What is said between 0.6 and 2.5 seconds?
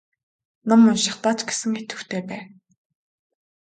Ном уншихдаа ч гэсэн идэвхтэй бай.